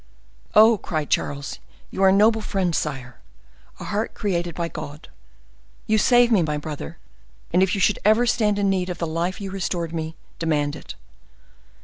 "Oh!" 0.55 0.79
cried 0.79 1.11
Charles; 1.11 1.59
"you 1.91 2.01
are 2.01 2.09
a 2.09 2.11
noble 2.11 2.41
friend, 2.41 2.75
sire—a 2.75 3.83
heart 3.83 4.15
created 4.15 4.55
by 4.55 4.67
God! 4.67 5.09
You 5.85 5.99
save 5.99 6.31
me, 6.31 6.41
my 6.41 6.57
brother; 6.57 6.97
and 7.53 7.61
if 7.61 7.75
you 7.75 7.81
should 7.81 7.99
ever 8.03 8.25
stand 8.25 8.57
in 8.57 8.67
need 8.67 8.89
of 8.89 8.97
the 8.97 9.05
life 9.05 9.39
you 9.39 9.51
restored 9.51 9.93
me, 9.93 10.15
demand 10.39 10.75
it." 10.75 10.95